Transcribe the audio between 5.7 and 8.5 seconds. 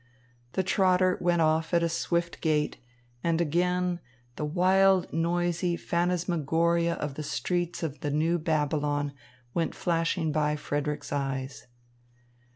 phantasmagoria of the streets of the new